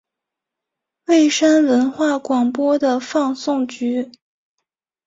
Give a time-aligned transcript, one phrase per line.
[1.05, 4.11] 蔚山文化广播的放送局。